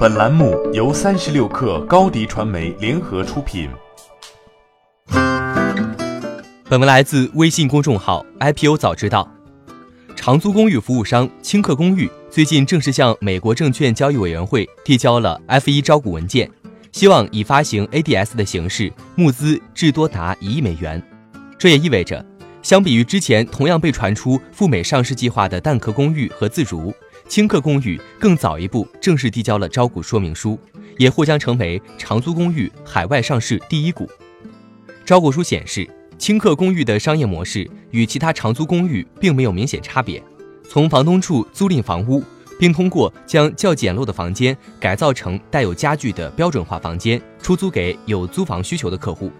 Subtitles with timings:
[0.00, 3.68] 本栏目由三十六氪高低传媒联合出品。
[6.70, 9.30] 本文来自微信公众号 IPO 早知道。
[10.16, 16.50] 长租公寓服务商轻客公寓最近正式向美国证券交易委员会递交了 F1 招股文件，
[16.92, 21.02] 希望以发行 ADS 的形式募资至多达一亿美元。
[21.58, 22.24] 这也意味着，
[22.62, 26.90] 相比于之前同样被传出赴美上市计划的蛋壳公寓和自如。
[27.30, 30.58] 青客公寓更早一步正式递交了招股说明书，
[30.98, 34.10] 也或将成为长租公寓海外上市第一股。
[35.04, 35.88] 招股书显示，
[36.18, 40.20] 青客公寓的商业模式与其他长租公寓并没有明显差别，
[40.68, 42.20] 从房东处租赁房屋，
[42.58, 49.30] 并通过将较简陋的房间改造成带有家具的标准化房间，出租给有租房需求的客户。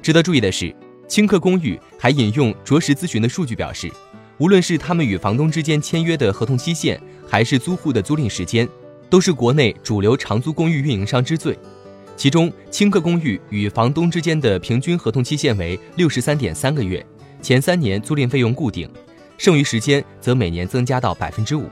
[0.00, 0.72] 值得注意的是，
[1.08, 3.90] 青客公寓还引用着实咨询的数据表示。
[4.38, 8.68] 无论是他们与房东之间签约的合同期限，还是租户的租赁时间，
[9.08, 11.56] 都是国内主流长租公寓运营商之最。
[12.16, 17.04] 其中，轻客公寓与房东之间的平均合同期限为六十三点三个月，
[17.40, 18.88] 前三年租赁费用固定，
[19.38, 21.68] 剩余时间则每年增加到百分之五。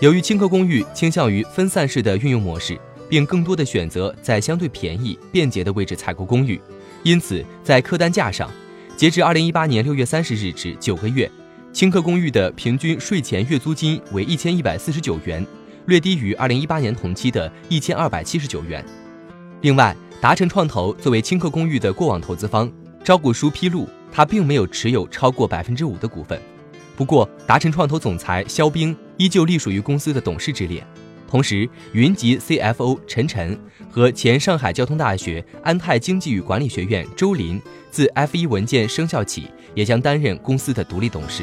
[0.00, 6.60] 由于轻客公寓倾向于分散式的运用模式，并更多的选择在相对便宜、便捷的位置采购公寓，
[7.02, 8.50] 因此在客单价上，
[8.96, 11.30] 截至二零一八年六月三十日止九个月。
[11.74, 15.44] 青客公寓的平均税前月租金为一千一百四十九元，
[15.86, 18.82] 略低于二零一八年同期的一千二百七十九元。
[19.62, 26.40] 另外，达成创投作为青客公寓的过往投资方，招股书披露，他并没有持有超过百分之五的股份。
[26.94, 30.86] 不过，达成创投总裁肖冰依旧隶属于公司的董事之列。
[31.26, 33.58] 同时，云集 CFO 陈晨
[33.90, 41.42] 和前上海交通大学安泰经济与管理学院周林，自 F1 文件生效起，也将担任公司的独立董事。